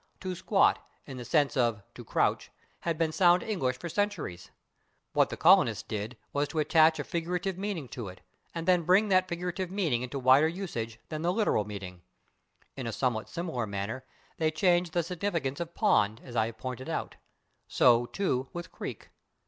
[0.21, 4.49] /To squat/, in the sense of /to crouch/, had been sound English for centuries;
[5.13, 8.21] what the colonists did was to attach a figurative meaning to it,
[8.55, 12.01] and then bring that figurative meaning into wider usage than the literal meaning.
[12.75, 14.03] In a somewhat similar manner
[14.37, 17.17] they changed the significance of /pond/, as I have pointed out.
[17.67, 19.09] So, too, with /creek